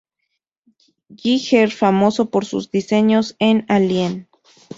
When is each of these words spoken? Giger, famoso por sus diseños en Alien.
Giger, 1.15 1.69
famoso 1.69 2.31
por 2.31 2.43
sus 2.45 2.71
diseños 2.71 3.35
en 3.37 3.67
Alien. 3.69 4.27